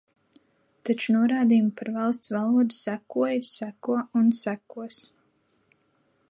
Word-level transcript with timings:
Taču 0.89 1.13
norādījumi 1.15 1.69
par 1.81 1.91
Valsts 1.97 2.33
valodu 2.37 2.77
sekoja, 2.79 3.45
seko 3.51 3.99
un 4.23 4.33
sekos. 4.39 4.99